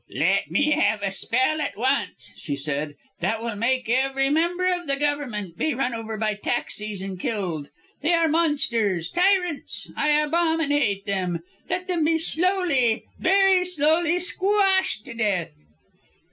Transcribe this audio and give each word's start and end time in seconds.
"Let 0.15 0.49
me 0.49 0.71
have 0.71 1.03
a 1.03 1.11
spell 1.11 1.61
at 1.61 1.77
once," 1.77 2.31
she 2.35 2.55
said, 2.55 2.95
"that 3.19 3.43
will 3.43 3.55
make 3.55 3.87
every 3.87 4.31
member 4.31 4.65
of 4.65 4.87
the 4.87 4.95
Government 4.95 5.59
be 5.59 5.75
run 5.75 5.93
over 5.93 6.17
by 6.17 6.33
taxis 6.33 7.03
and 7.03 7.19
killed. 7.19 7.69
They 8.01 8.13
are 8.15 8.27
monsters, 8.27 9.11
tyrants 9.11 9.91
I 9.95 10.09
abominate 10.13 11.05
them. 11.05 11.41
Let 11.69 11.87
them 11.87 12.03
be 12.03 12.17
slowly 12.17 13.03
very 13.19 13.63
slowly 13.63 14.17
SQUASHED 14.17 15.05
to 15.05 15.13
death!" 15.13 15.51